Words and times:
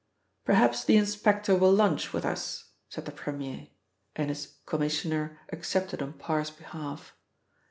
"Perhaps 0.45 0.83
the 0.85 0.97
inspector 0.97 1.55
will 1.55 1.71
lunch 1.71 2.11
with 2.11 2.25
us," 2.25 2.71
said 2.89 3.05
the 3.05 3.11
Premier, 3.11 3.67
and 4.15 4.29
his 4.29 4.55
Commissioner 4.65 5.37
accepted 5.51 6.01
on 6.01 6.13
Parr's 6.13 6.49
behalf. 6.49 7.15